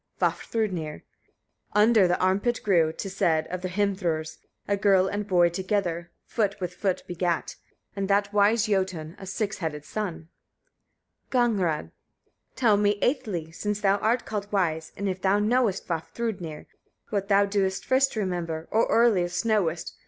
[0.19, 1.03] Vafthrûdnir.
[1.73, 1.73] 33.
[1.75, 6.59] Under the armpit grew, 'tis said, of the Hrîmthurs, a girl and boy together; foot
[6.59, 7.55] with foot begat,
[7.95, 10.29] of that wise Jötun, a six headed son.
[11.29, 11.91] Gagnrâd.
[11.91, 11.91] 34.
[12.55, 16.65] Tell me eighthly, since thou art called wise, and if thou knowest, Vafthrûdnir!
[17.11, 19.99] what thou doest first remember, or earliest knowest?